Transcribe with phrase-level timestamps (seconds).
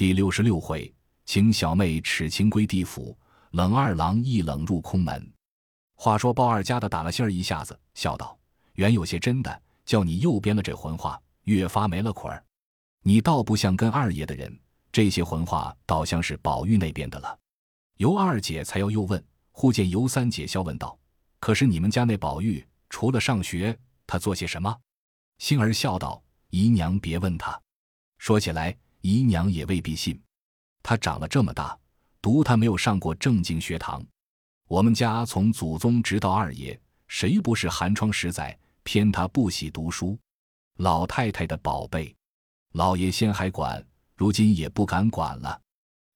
[0.00, 0.90] 第六十六回，
[1.26, 3.14] 请小妹耻情归地府，
[3.50, 5.30] 冷二郎一冷入空门。
[5.94, 8.34] 话说鲍二家的打了心儿一下子，笑道
[8.76, 12.42] ：“原有些真的，叫你又编了这混话，越发没了捆儿。
[13.02, 14.58] 你倒不像跟二爷的人，
[14.90, 17.38] 这些混话倒像是宝玉那边的了。”
[18.00, 20.98] 尤二姐才要又问，忽见尤三姐笑问道
[21.40, 24.74] ：“可是你们家那宝玉，除了上学，他做些什么？”
[25.36, 27.60] 星儿笑道：“姨娘别问他，
[28.16, 30.20] 说起来。”姨娘也未必信，
[30.82, 31.78] 他长了这么大，
[32.20, 34.04] 读他没有上过正经学堂。
[34.68, 36.78] 我们家从祖宗直到二爷，
[37.08, 38.56] 谁不是寒窗十载？
[38.82, 40.18] 偏他不喜读书，
[40.78, 42.14] 老太太的宝贝，
[42.72, 43.84] 老爷先还管，
[44.16, 45.60] 如今也不敢管了。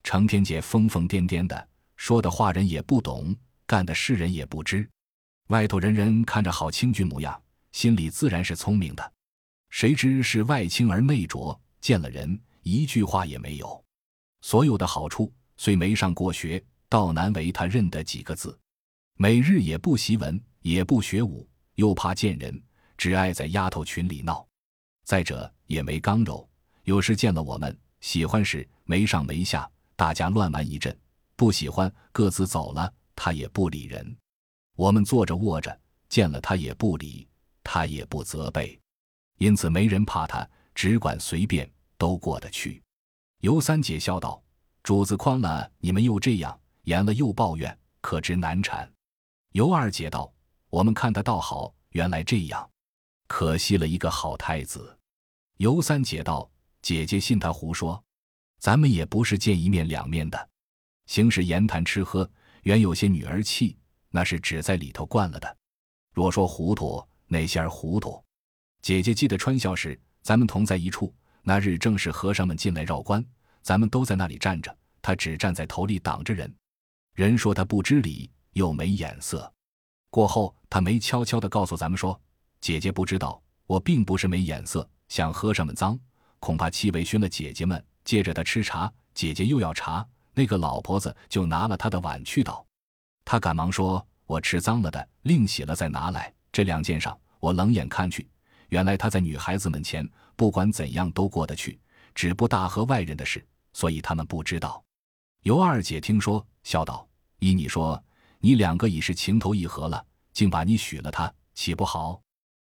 [0.02, 4.88] 成天姐疯疯癫癫的，说的话人也不懂，干的事人也不知。
[5.48, 7.40] 外头人人看着好清俊模样，
[7.72, 9.12] 心里自然是聪明的，
[9.68, 12.40] 谁知是外清而内拙，见了人。
[12.64, 13.84] 一句话也没有，
[14.40, 18.58] 所有的好处虽没上过学，倒难为他认得几个字。
[19.16, 22.60] 每日也不习文，也不学武，又怕见人，
[22.96, 24.46] 只爱在丫头群里闹。
[25.04, 26.48] 再者也没刚柔，
[26.84, 30.90] 有时见了我们，喜欢时没上没下，大家乱玩一阵；
[31.36, 34.16] 不喜欢，各自走了，他也不理人。
[34.74, 35.78] 我们坐着卧着，
[36.08, 37.28] 见了他也不理，
[37.62, 38.80] 他也不责备，
[39.36, 41.70] 因此没人怕他，只管随便。
[42.04, 42.82] 都过得去，
[43.40, 44.44] 尤三姐笑道
[44.84, 46.52] ：“主子宽了，你们又这样；
[46.82, 48.92] 严了又抱怨，可知难产。”
[49.52, 50.30] 尤二姐道
[50.68, 52.70] ：“我们看他倒好，原来这样，
[53.26, 54.98] 可惜了一个好太子。”
[55.56, 56.50] 尤三姐道
[56.82, 58.04] ：“姐姐信他胡说，
[58.58, 60.50] 咱们也不是见一面两面的，
[61.06, 62.30] 行事言谈吃喝，
[62.64, 63.78] 原有些女儿气，
[64.10, 65.56] 那是只在里头惯了的。
[66.12, 68.22] 若说糊涂，那些儿糊涂？
[68.82, 71.10] 姐姐记得穿孝时，咱们同在一处。”
[71.46, 73.22] 那日正是和尚们进来绕关，
[73.60, 76.52] 咱们都在那里站着，他只站在头里挡着人。
[77.14, 79.52] 人说他不知礼，又没眼色。
[80.08, 82.18] 过后他没悄悄地告诉咱们说
[82.62, 85.98] ：“姐姐不知道，我并不是没眼色，想和尚们脏，
[86.40, 87.84] 恐怕气味熏了姐姐们。
[88.04, 92.64] 接着他吃茶，姐姐又要茶，那个老婆子就拿了他的碗去倒。
[93.22, 96.32] 他赶忙说：我吃脏了的，另洗了再拿来。
[96.50, 98.26] 这两件上，我冷眼看去。”
[98.70, 101.78] 原来他在女孩子们前，不管怎样都过得去，
[102.14, 104.82] 只不大和外人的事，所以他们不知道。
[105.42, 107.06] 尤二姐听说，笑道
[107.40, 108.02] ：“依你说，
[108.38, 112.20] 你两个已是情投意合了，竟把你许了他，岂不好？”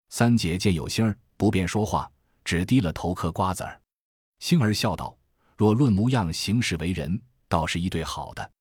[0.09, 2.11] 三姐见有心儿，不便说话，
[2.43, 3.81] 只低了头嗑瓜子儿。
[4.39, 5.17] 星儿笑道
[5.57, 8.51] ：“若论模样、行事为人，倒是一对好的。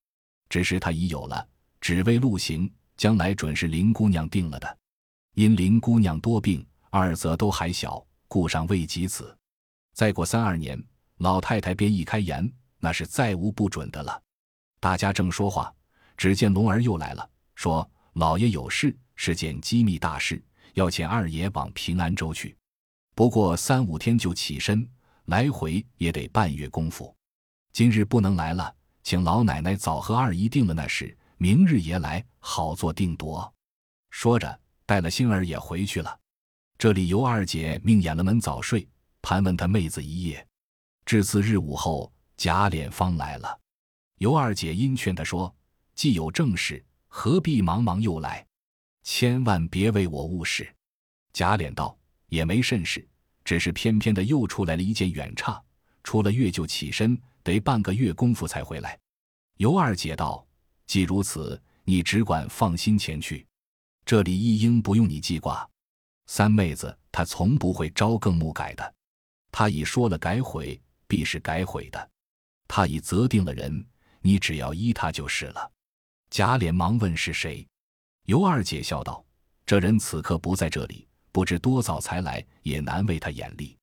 [0.49, 1.47] 只是他已有了，
[1.81, 4.77] 只为路行，将来准是林姑娘定了的。
[5.33, 9.35] 因林姑娘多病。”二则都还小，故尚未及此。
[9.93, 10.81] 再过三二年，
[11.17, 14.21] 老太太便一开言，那是再无不准的了。
[14.79, 15.73] 大家正说话，
[16.17, 20.43] 只见龙儿又来了，说：“老爷有事，是件机密大事，
[20.73, 22.55] 要请二爷往平安州去。
[23.15, 24.87] 不过三五天就起身，
[25.25, 27.15] 来回也得半月功夫。
[27.71, 33.51] 今日不能来了，请老奶奶早和二姨定了那事，明日爷来，好做定夺。”
[34.11, 36.19] 说着，带了星儿也回去了。
[36.77, 38.87] 这里尤二姐命掩了门早睡，
[39.21, 40.45] 盘问他妹子一夜。
[41.05, 43.59] 至次日午后，贾琏方来了。
[44.17, 45.53] 尤二姐因劝他说
[45.95, 48.45] ：“既有正事，何必忙忙又来？
[49.03, 50.67] 千万别为我误事。”
[51.31, 51.97] 贾琏道
[52.27, 53.07] ：“也没甚事，
[53.43, 55.61] 只是偏偏的又出来了一件远差，
[56.03, 58.99] 出了月就起身，得半个月功夫才回来。”
[59.57, 60.45] 尤二姐道
[60.87, 63.45] ：“既如此，你只管放心前去，
[64.05, 65.67] 这里一应不用你记挂。”
[66.27, 68.93] 三妹子，她从不会朝更暮改的。
[69.51, 72.09] 她已说了改悔，必是改悔的。
[72.67, 73.85] 她已择定了人，
[74.21, 75.71] 你只要依他就是了。
[76.29, 77.65] 贾琏忙问是谁，
[78.25, 79.23] 尤二姐笑道
[79.65, 83.77] ：“这人此刻不在这里，不知多早才来，也难为他眼力。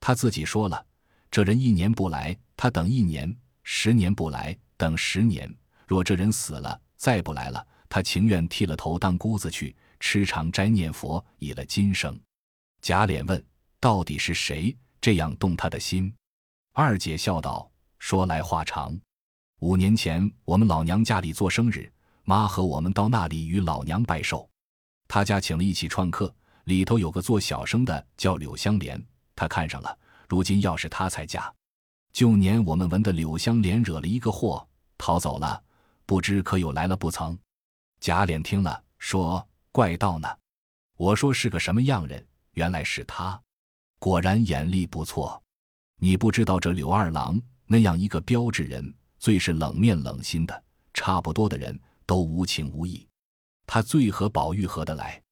[0.00, 0.86] 他自己说了，
[1.30, 3.28] 这人一年不来，他等一年；
[3.64, 5.52] 十年不来，等十年。
[5.86, 12.18] 若这人死了，再不来了，他情愿剃了头当姑子去。”吃长斋念佛，以了今生。
[12.82, 13.46] 贾琏问
[13.78, 16.12] ：“到底是谁这样动他的心？”
[16.72, 17.70] 二姐笑道
[18.00, 18.98] ：“说来话长。
[19.60, 21.92] 五年前我们老娘家里做生日，
[22.24, 24.48] 妈和我们到那里与老娘拜寿。
[25.06, 29.00] 他家请了一起串客，里头有个做小生的叫柳香莲，
[29.36, 29.98] 他看上了。
[30.28, 31.52] 如今要是他才嫁。
[32.12, 35.62] 旧年我们闻的柳香莲惹了一个祸，逃走了，
[36.06, 37.38] 不知可有来了不曾？”
[38.00, 39.46] 贾琏听了，说。
[39.72, 40.28] 怪道呢，
[40.96, 43.40] 我说是个什么样人，原来是他，
[44.00, 45.40] 果然眼力不错。
[45.96, 53.06] 你不知道这柳二郎那样一个标致人，最是冷面冷心的，差不多的人都无情无义。
[53.64, 55.22] 他最和宝玉合得来。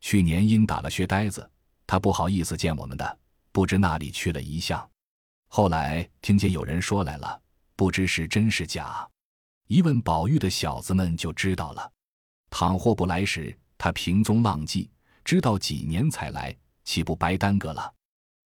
[0.00, 1.50] 去年因打了薛呆子，
[1.86, 3.18] 他不好意思见我们的，
[3.50, 4.88] 不知那里去了一向。
[5.48, 7.42] 后来听见有人说来了，
[7.74, 9.06] 不知是真是假。
[9.66, 11.92] 一问宝玉的小子们就知道了。
[12.50, 14.90] 倘或不来时，他平踪浪迹，
[15.24, 16.54] 知道几年才来，
[16.84, 17.90] 岂不白耽搁了？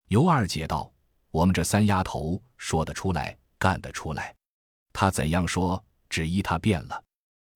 [0.07, 0.89] 尤二姐道
[1.29, 4.33] ：“我们这三丫头说得出来，干得出来。
[4.93, 7.03] 他怎样说，只依他变了。”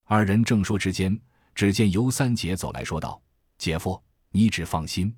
[0.04, 1.18] 二人正说之间，
[1.56, 3.22] 只见尤三姐走来说道
[3.58, 5.16] ：“姐夫，你只放心，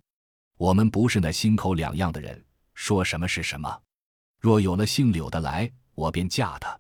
[0.55, 3.81] 我们不是那心口两样的人，说什么是什么。”
[4.39, 6.79] 若有了姓柳的来，我便嫁他。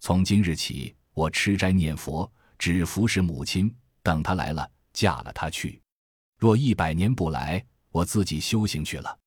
[0.00, 3.74] 从今日起，我吃斋念佛，只服侍母亲。
[4.02, 5.78] 等他来了，嫁了他去。
[6.38, 9.18] 若一百年不来，我自己修行去了。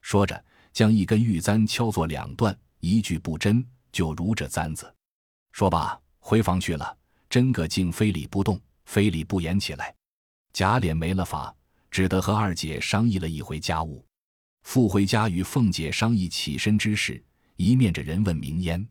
[0.00, 4.92] 说着，将一根玉簪敲作两段，一句不真，就如这簪子。
[5.52, 6.96] 说罢，回房去了。
[7.28, 9.94] 真个竟非礼不动，非礼不言起来。
[10.52, 11.54] 贾琏没了法，
[11.88, 14.04] 只得和二姐商议了一回家务。
[14.62, 17.22] 复回家与凤姐商议起身之事，
[17.56, 18.84] 一面着人问明烟，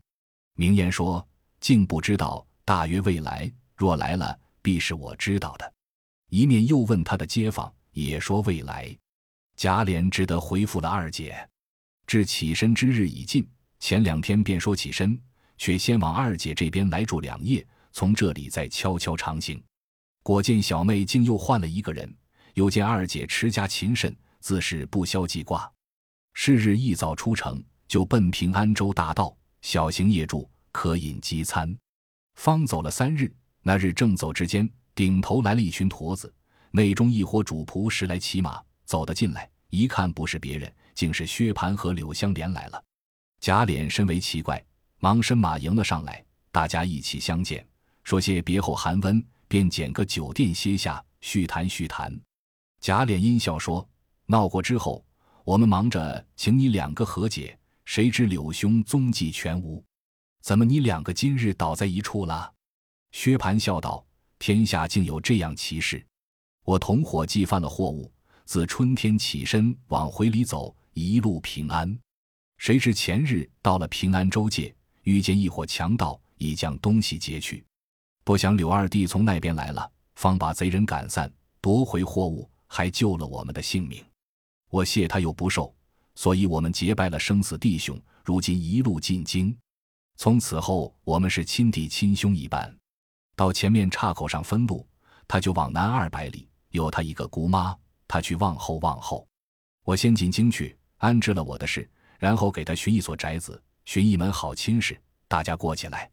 [0.54, 1.26] 明烟说
[1.60, 3.52] ：“竟不知道，大约未来。
[3.76, 5.72] 若来了，必是我知道的。”
[6.30, 8.96] 一面又问他的街坊，也说未来。
[9.56, 11.36] 贾琏只得回复了二姐。
[12.06, 13.46] 至起身之日已近，
[13.78, 15.20] 前两天便说起身，
[15.58, 19.62] 却先往二姐这边来住两夜，从这里再悄悄长行。
[20.22, 22.12] 果见小妹竟又换了一个人，
[22.54, 24.16] 又见二姐持家勤慎。
[24.40, 25.70] 自是不消记挂，
[26.32, 31.76] 是日一早出城，就奔平安州大道，小行夜住，可饮饥餐。
[32.36, 33.30] 方走了三日，
[33.60, 34.66] 那日正走之间，
[35.00, 36.30] 顶头来了一群驼子，
[36.72, 42.84] 内中一伙主仆十来骑马，走得进来，一看不是别人，竟是薛蟠和柳香莲来了。
[43.40, 44.62] 贾琏身为奇怪，
[44.98, 47.66] 忙伸马迎了上来，大家一起相见，
[48.04, 52.14] 说些别后寒温，便拣个酒店歇下，叙谈叙谈。
[52.78, 53.88] 贾琏阴笑说。
[54.26, 55.02] 闹过之后，
[55.44, 59.82] 我们忙着请你两个和解，谁知柳兄踪迹全无，
[60.42, 62.52] 怎么你两个今日倒在一处了？
[63.12, 64.04] 薛蟠笑道
[64.40, 66.02] ：“天下竟有这样奇事！
[66.64, 68.10] 我同伙计犯了货物，
[68.46, 71.96] 自春天起身往回里走，一路平安。
[72.56, 77.62] 谁知前日到了平安州界，遇见一伙强盗，已将东西劫去。
[78.24, 84.02] 不想柳二弟从那边来了，方把贼人赶散，夺回货物，还救了我们的性命。”
[84.72, 85.74] 我谢他又不受，
[86.14, 88.00] 所以我们结拜了生死弟兄。
[88.24, 89.54] 如今一路进京，
[90.16, 92.74] 从此后我们是亲弟亲兄一般。
[93.40, 94.86] 到前面岔口上分路，
[95.26, 97.74] 他就往南二百里，有他一个姑妈，
[98.06, 99.26] 他去望后望后。
[99.82, 106.10] 我先进京去安置了我的事，然后给他寻一所宅子，寻一门好亲事，大家过起来。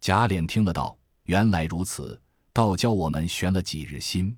[0.00, 2.18] 贾琏听了道：“原来如此，
[2.54, 4.34] 倒教我们悬了几日心。”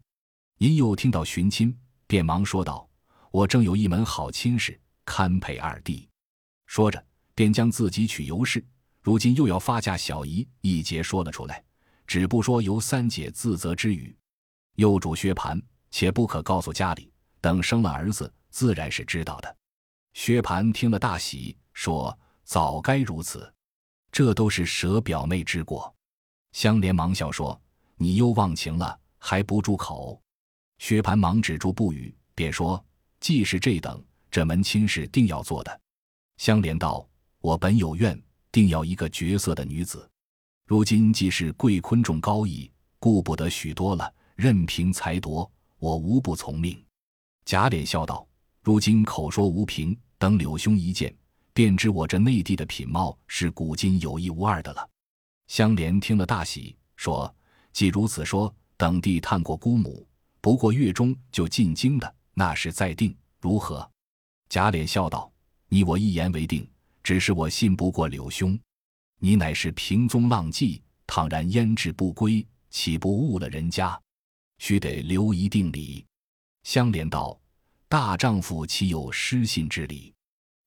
[0.58, 1.72] 因又听到寻亲，
[2.08, 2.84] 便忙说道。
[3.30, 6.08] 我正有一门好亲事，堪配二弟。
[6.66, 7.00] 说着，
[7.32, 8.66] 便将自己娶尤氏，
[9.02, 11.62] 如今又要发嫁小姨，一节说了出来，
[12.06, 14.16] 只不说由三姐自责之语。
[14.76, 15.60] 又嘱薛蟠，
[15.90, 19.56] 且不可告诉家里，等生了儿子，自然是知道的。
[20.12, 23.52] 薛蟠听了大喜，说：“早该如此，
[24.10, 25.92] 这都是舍表妹之过。”
[26.52, 27.60] 香莲忙笑说
[27.96, 30.20] ：“你又忘情了，还不住口？”
[30.78, 32.84] 薛蟠忙止住不语，便说。
[33.20, 35.80] 既是这等，这门亲事定要做的。
[36.36, 37.08] 香莲道
[37.40, 38.20] ：“我本有愿，
[38.52, 40.10] 定要一个绝色的女子。
[40.66, 46.82] 如今既是贵坤重高义，顾不得许多了，任凭裁夺，我无不从命。”
[47.44, 48.26] 贾琏笑道
[48.64, 51.14] ：“如今口说无凭，等柳兄一见，
[51.52, 54.88] 便知我这内地的品貌是古今有一无二的了。”
[55.48, 57.32] 香莲听了大喜，说
[57.74, 60.06] ：“既如此说，等弟探过姑母，
[60.40, 63.88] 不过月中就进京的。”那时再定如何？
[64.48, 65.30] 贾琏笑道
[65.68, 66.66] ：“你我一言为定，
[67.02, 68.58] 只是我信不过柳兄。
[69.24, 73.98] 你乃是平踪浪迹，倘然焉至不归，岂不误了人家？
[74.58, 76.04] 须得留一定礼。”
[76.62, 77.40] 香莲道
[77.88, 80.12] ：“大丈夫岂有失信之理？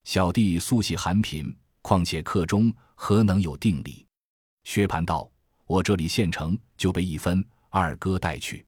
[0.06, 4.08] 小弟素喜寒贫，况且客中何能有定礼？”
[4.66, 5.30] 薛蟠道
[5.68, 8.66] ：“我这里现成就备一分，二哥带去。”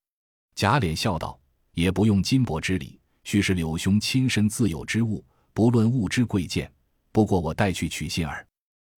[0.53, 1.35] 贾琏笑道。
[1.73, 6.71] 也不用金帛之礼，须是柳兄亲身自有之物，不论物之贵贱。
[7.11, 8.45] 不过我带去取信儿。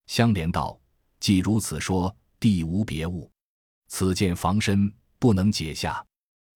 [0.07, 0.77] 香莲道
[1.21, 3.31] ：“既如此说，弟无别物。
[3.87, 6.03] 此剑防身，不能解下。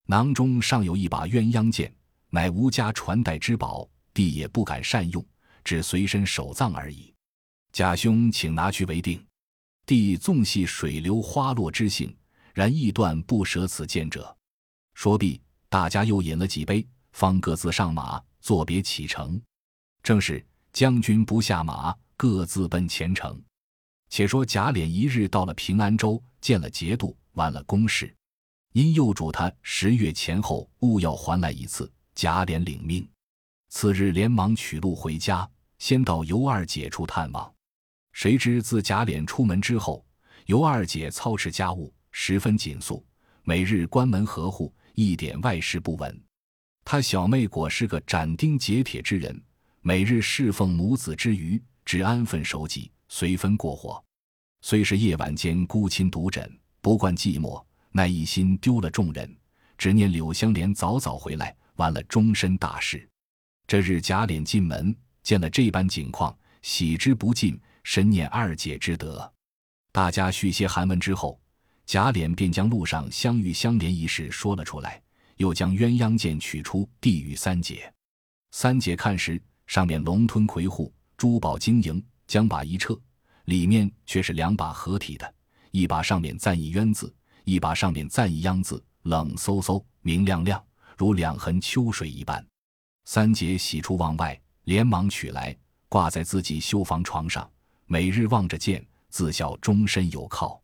[0.08, 1.96] 囊中尚有一把鸳鸯剑，
[2.30, 5.24] 乃吾家传代之宝，弟也不敢善用，
[5.64, 7.14] 只随身守葬而已。”
[7.72, 9.24] 贾兄，请拿去为定。
[9.86, 12.16] 帝纵系水流花落之性，
[12.54, 14.36] 然亦断不舍此剑者。
[14.96, 19.40] 说毕，大家又饮了几杯，方各自上马，作别启程。
[20.02, 20.44] 正是
[20.74, 23.40] 将军不下马，各自奔前程。
[24.16, 28.16] 且说贾琏一日到了平安州，见了节度，完了公事，
[28.72, 31.92] 因又嘱他十月前后务要还来一次。
[32.14, 33.06] 贾琏领命，
[33.68, 35.46] 次日连忙取路回家，
[35.80, 37.54] 先到尤二姐处探望。
[38.14, 40.06] 谁知自贾琏出门之后，
[40.46, 43.06] 尤二姐操持家务，十分紧肃，
[43.44, 46.24] 每日关门合户，一点外事不闻。
[46.86, 49.44] 他小妹果是个斩钉截铁之人，
[49.82, 54.02] 每日侍奉母子之余，只安分守己，随分过活。
[54.68, 59.32] 虽是夜晚间孤衾独枕，不惯寂寞，奈一心丢了众人，
[59.78, 61.56] 只念柳香莲早早回来。
[61.76, 63.08] 完了终身大事。
[63.68, 69.32] 这日贾琏进门，见了这般景况，喜之不尽，深念二姐之德。
[69.92, 71.40] 大家叙些寒文之后，
[71.86, 75.00] 贾琏便将路上相遇相连一事说了出来，
[75.38, 77.94] 又将鸳鸯剑取出，递与三姐。
[78.50, 83.00] 三姐看时，上面龙吞魁虎，珠宝晶莹，将把一撤，
[83.46, 85.34] 里面却是两把合体的，
[85.72, 90.64] 一把上面赞一鸳字，一把上面赞一央字，冷飕飕，明亮亮。
[90.98, 92.46] 如两痕秋水一般，
[93.04, 95.54] 三姐喜出望外，连忙取来，
[95.90, 97.52] 挂在自己绣房床上，
[97.86, 100.62] 每日望着剑，自笑终身有靠。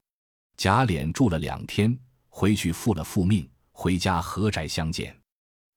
[0.56, 1.98] 贾琏住了两天，
[2.30, 5.14] 回去复了复命，回家合宅相见。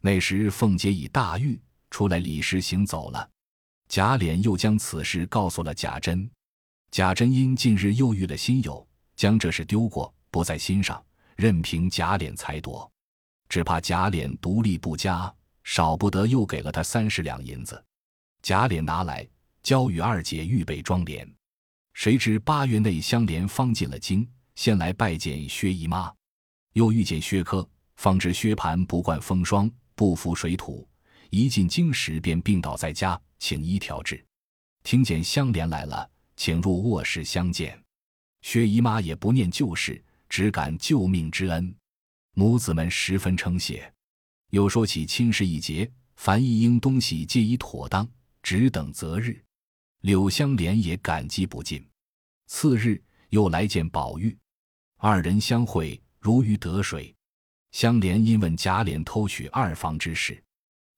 [0.00, 3.28] 那时凤姐已大愈，出来理事行走了。
[3.88, 6.30] 贾琏又将此事告诉了贾珍，
[6.94, 8.86] 贾珍因近日又遇了新友，
[9.16, 12.88] 将这事丢过，不在心上，任凭贾琏裁夺。
[13.48, 15.34] 只怕贾琏独立不佳，
[15.64, 17.84] 少不得又给了他三十两银子。
[18.42, 19.28] 贾琏拿来
[19.60, 21.28] 交与二姐预备装帘。
[21.94, 24.24] 谁知八月内香莲方进了京，
[24.54, 26.14] 先来拜见薛姨妈，
[26.74, 30.88] 又遇见薛科，方知薛蟠不惯风霜，不服水土，
[31.30, 34.24] 一进京时便病倒在家，请医调治。
[34.84, 37.80] 听见香莲来了，请入卧室相见。
[38.42, 41.74] 薛姨妈也不念旧事，只感救命之恩。
[42.34, 43.92] 母子们十分称谢，
[44.50, 48.08] 又说起亲事一节，凡一应东西皆已妥当，
[48.42, 49.42] 只等择日。
[50.00, 51.82] 柳香莲也感激不尽。
[52.46, 54.36] 次日又来见宝玉，
[54.98, 57.14] 二人相会如鱼得水。
[57.72, 60.40] 香莲因问贾琏偷取二房之事，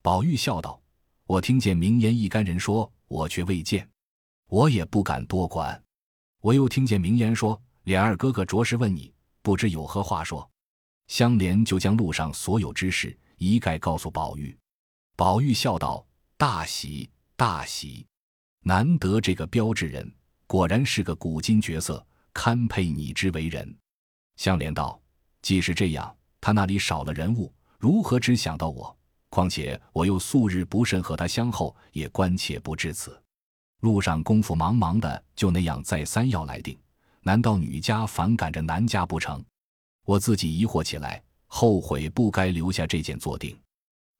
[0.02, 0.82] 宝玉笑道
[1.24, 3.88] ：“我听见明言一干人说，我却未见，
[4.48, 5.82] 我也不敢多管。
[6.40, 9.12] 我又听见明言说，琏二哥哥着实问你，
[9.42, 10.48] 不知有何话说。”
[11.08, 14.56] 香莲就将路上所有之事一概告诉宝玉，
[15.14, 16.04] 宝玉笑道
[16.36, 18.04] ：“大喜大喜，
[18.62, 20.12] 难得这个标致人，
[20.48, 23.76] 果然是个古今绝色，堪配你之为人。”
[24.36, 25.00] 香莲道
[25.42, 28.96] ：“既是这样，他那里少了人物，如何只想到我？
[29.28, 33.22] 况且我又素日不甚和他相厚，也关切不至此。
[33.80, 36.78] 路上功夫忙忙的，就那样再三要来定，
[37.22, 39.44] 难道女家反感着男家不成？”
[40.04, 43.58] 我自己疑惑起来，后悔不该留下这件坐定，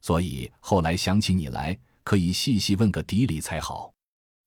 [0.00, 3.92] 所以后来想起你来，可以细细问个底里才好。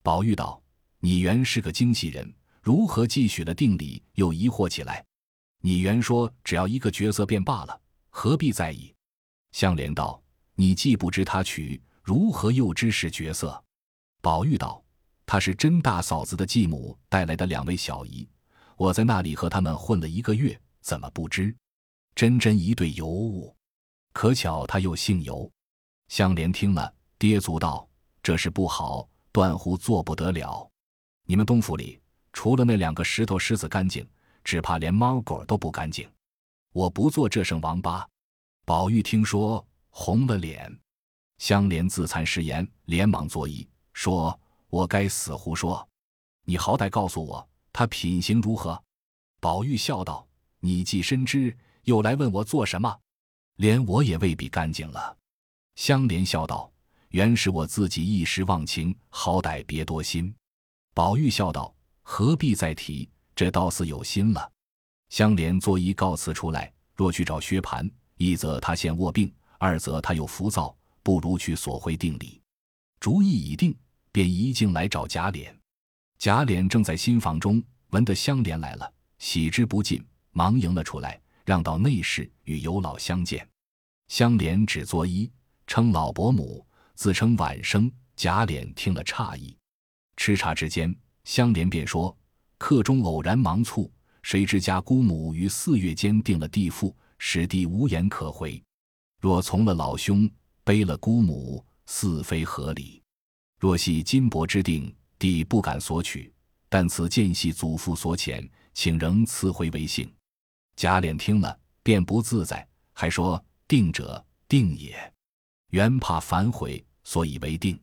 [0.04, 0.62] 宝玉道
[1.00, 5.04] ：“你原是个精细人，如何既许了定礼，又疑惑起来？
[5.62, 8.94] 你原说只要一个角色便罢了，何必在意？”
[9.52, 10.22] 香莲道
[10.56, 13.64] ：“你既不知他娶，如何又知是角色？”
[14.22, 14.84] 宝玉道
[15.32, 18.28] ：“她是甄大嫂子的继母带来的两位小姨，
[18.76, 21.56] 我在那里和他们混了一个月。”怎么不知？
[22.16, 23.56] 真真一对尤物，
[24.12, 25.48] 可巧他又姓尤。
[26.08, 27.88] 香莲听了，跌足道
[28.24, 30.68] ：“这事不好，断乎做不得了。
[31.26, 32.02] 你们东府里
[32.34, 34.04] 除了那两个石头狮子干净，
[34.44, 36.10] 只怕连猫狗都不干净。
[36.74, 38.04] 我不做这声王八。”
[38.66, 40.76] 宝玉听说，红了脸。
[41.38, 45.88] 香莲自惭失言，连忙作揖说：“我该死胡说！
[46.46, 48.82] 你好歹告诉我，他品行如何？”
[49.40, 50.26] 宝玉笑道。
[50.62, 53.00] 你既深知，又来问我做什么？
[53.56, 55.18] 连我也未必干净了。
[55.76, 56.70] 香莲笑道
[57.12, 60.36] ：“原是我自己一时忘情，好歹别多心。”
[60.94, 61.74] 宝玉笑道
[62.04, 63.10] ：“何必再提？
[63.34, 64.52] 这倒似有心了。”
[65.08, 72.42] 香莲作揖告辞出来，若去找薛蟠，一则他现卧病，二则他又浮躁，不如去索回定礼。
[73.00, 73.74] 主意已定，
[74.12, 75.52] 便一径来找贾琏。
[76.18, 80.04] 贾琏正在新房中，闻得香莲来了，喜之不尽。
[80.32, 83.48] 忙迎了出来，让到内室与尤老相见。
[84.08, 85.30] 香莲只作揖，
[85.66, 87.92] 称老伯母，自称晚生。
[88.16, 89.56] 贾琏听了诧异。
[90.18, 92.16] 吃茶之间，香莲便说
[92.60, 93.90] ：“客中偶然忙促，
[94.22, 98.62] 谁知家姑母于四月间定了地父，使弟无言可回。
[99.22, 100.30] 若从了老兄，
[100.64, 103.02] 背了姑母，似非合理。
[103.60, 106.34] 若系金帛之定，弟不敢索取。
[106.70, 110.12] 但此见系祖父所遣，请仍赐回为幸。”
[110.78, 115.14] 贾琏听了，便不自在，还说：“定者定也，
[115.72, 117.80] 原怕反悔，所以为定。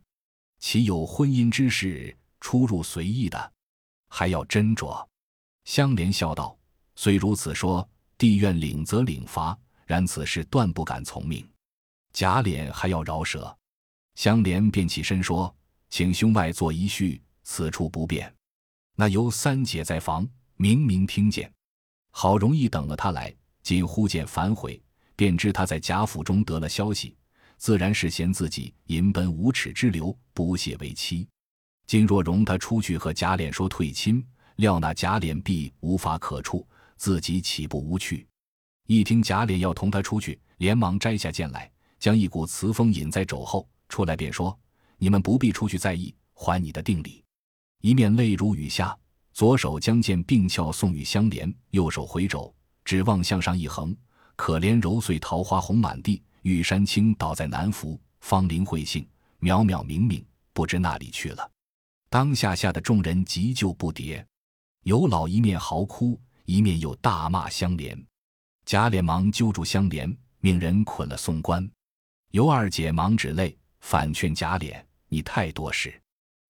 [0.59, 3.53] 岂有婚姻之事出入随意的？
[4.09, 5.05] 还要斟酌。”
[5.65, 6.57] 香莲笑道
[6.95, 9.55] ：“虽如此说，弟愿领则领罚，
[9.85, 11.47] 然此事断不敢从命。”
[12.13, 13.55] 贾琏还要饶舌，
[14.15, 15.53] 香莲便起身说
[15.89, 18.33] ：“请兄外坐一叙，此处不便。”
[18.95, 21.51] 那尤三姐在房，明明听见。
[22.09, 24.81] 好容易等了他来，今忽见反悔，
[25.15, 27.15] 便知他在贾府中得了消息，
[27.57, 31.27] 自然是嫌自己淫奔无耻之流，不屑为妻。
[31.85, 34.25] 今若容他出去和贾琏说退亲，
[34.55, 36.67] 料那贾琏必无法可处，
[36.97, 38.27] 自己岂不无趣？
[38.87, 44.57] 一听贾琏要同他出去，连忙摘下剑来，将一股雌风引在肘后，出来便说
[44.97, 47.23] ：“你们不必出去在意，还你的定礼。”
[47.81, 48.97] 一面泪如雨下。
[49.33, 52.51] 左手将剑并鞘送与香莲，右手回肘，
[52.83, 53.95] 指望向上一横，
[54.35, 59.07] 可怜揉碎桃花红满地，玉山青倒在南府，芳林会杏
[59.39, 61.51] 渺渺冥冥，不知那里去了。
[62.09, 64.25] 当下吓得众人急救不迭，
[64.85, 67.95] 尤老一面嚎哭，一面又大骂香莲。
[68.65, 71.69] 贾琏忙揪住香莲，命人捆了送官。
[72.31, 76.01] 尤二姐忙止泪，反劝贾琏：“你太多事，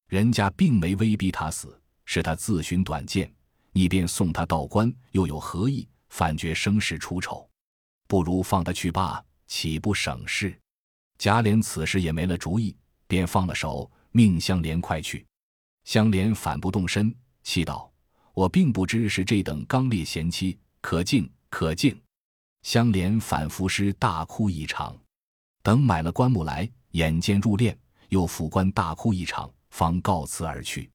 [0.08, 3.30] 人家并没威逼他死。”是他自寻短见，
[3.74, 5.86] 你便送他到官，又有何意？
[6.08, 7.46] 反觉生事出丑，
[8.08, 10.58] 不如放他去罢，岂不省事？
[11.18, 12.74] 贾琏此时也没了主意，
[13.08, 15.26] 便放了手，命香莲快去。
[15.84, 17.92] 香莲反不动身，气道
[18.34, 22.02] ：“我并不知是这等刚烈贤妻，可敬可敬。”
[22.64, 24.98] 香莲反服尸大哭一场，
[25.62, 27.76] 等买了棺木来，眼见入殓，
[28.10, 30.89] 又抚棺大哭一场，方告辞而去。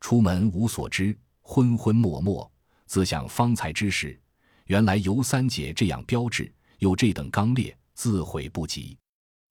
[0.00, 2.50] 出门无所知，昏昏默默，
[2.86, 4.20] 自想方才之事，
[4.66, 8.96] 原来尤三姐这样标致，又这等刚烈，自悔不及。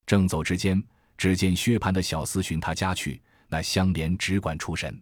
[0.06, 0.82] 正走之间，
[1.17, 5.02] 只见薛蟠的小厮寻他家去，那香莲只管出神。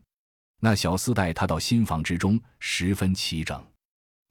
[0.59, 3.63] 那小厮带他到新房之中，十分齐整。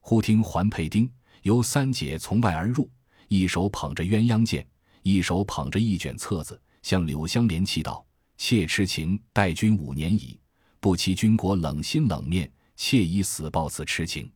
[0.01, 1.09] 忽听环佩丁、
[1.43, 2.89] 尤三姐从外而入，
[3.29, 4.67] 一手捧着鸳鸯剑，
[5.03, 8.05] 一手捧着一卷册子，向柳香莲祈祷
[8.37, 10.39] ：“妾痴情待君五年矣。”
[10.79, 14.31] 不期君国冷心冷面，妾以死报此痴情。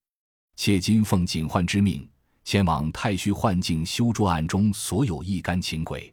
[0.56, 2.10] 妾今奉警幻之命，
[2.44, 6.12] 前往太虚幻境修筑案中所有一干情鬼。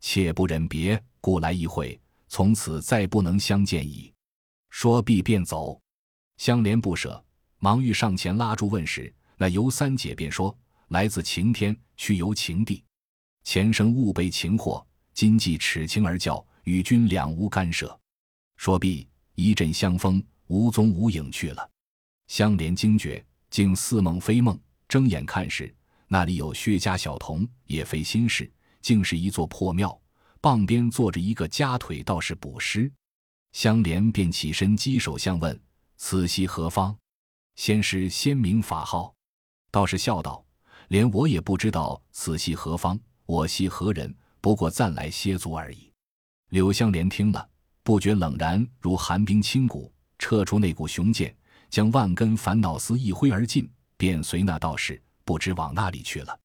[0.00, 4.12] 妾不忍别，故来一会，从此再不能相见矣。
[4.70, 5.80] 说毕便走。
[6.38, 7.24] 香莲不舍，
[7.60, 10.52] 忙欲上前拉住问时，那尤三姐便说
[10.90, 12.82] ：“来自晴天，去游晴地。
[13.44, 14.84] 前生误被情祸，
[15.18, 17.98] 今既耻情而教，与君两无干涉。”
[18.56, 19.08] 说毕。
[19.34, 21.70] 一阵香风，无踪无影去了。
[22.28, 24.56] 香莲惊觉，竟似梦非梦。
[24.86, 25.74] 睁眼看时，
[26.06, 28.48] 那里有薛家小童，也非新事，
[28.80, 30.00] 竟是一座破庙。
[30.40, 32.88] 傍边坐着一个夹腿道士卜师。
[33.50, 35.60] 香莲便起身稽首相问
[35.98, 36.96] ：“此系何方？”
[37.56, 39.12] 先师先明法号。
[39.72, 40.44] 道士笑道
[40.90, 44.14] ：“连我也不知道此系何方，我系何人？
[44.40, 45.92] 不过暂来歇足而已。”
[46.50, 47.48] 柳香莲听了。
[47.84, 51.34] 不觉冷然如寒冰侵骨，撤出那股雄剑，
[51.70, 56.38] 将万根烦恼丝一挥而尽，便随那道士不知往那里去了。